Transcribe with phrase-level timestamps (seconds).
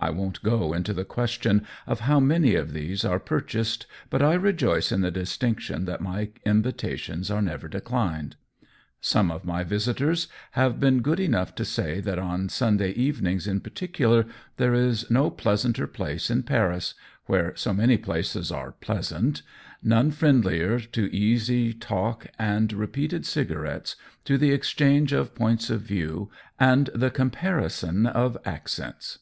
[0.00, 4.34] I won't go into the question of how many of these are purchased, but I
[4.34, 8.34] rejoice in the distinction that my invitations are never declined.
[9.00, 13.46] Some of my visitors have been good enough to say that on Sunday even ings
[13.46, 16.94] in particular there is no pleasanter place in Paris—
[17.26, 19.42] where so many places are pleasant—
[19.94, 23.94] none friendlier to easy talk and repeated cigarettes,
[24.24, 28.42] to the exchange of points of view and the comparison of ac 5 943B ICX)
[28.42, 29.18] COLLABORATION cents.